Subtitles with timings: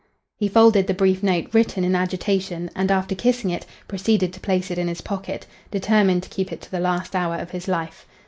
[0.39, 4.71] He folded the brief note, written in agitation, and, after kissing it, proceeded to place
[4.71, 8.07] it in his pocket, determined to keep it to the last hour of his life.